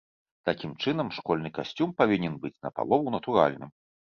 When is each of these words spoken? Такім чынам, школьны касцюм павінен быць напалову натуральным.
Такім 0.49 0.71
чынам, 0.85 1.11
школьны 1.17 1.51
касцюм 1.57 1.93
павінен 1.99 2.41
быць 2.47 2.57
напалову 2.67 3.17
натуральным. 3.19 3.71